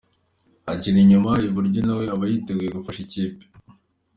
Akina 0.71 0.99
inyuma 1.05 1.31
iburyo 1.47 1.79
nawe 1.87 2.05
aba 2.13 2.25
yiteguye 2.31 2.69
gufasha 2.77 3.01
ikipe. 3.05 3.41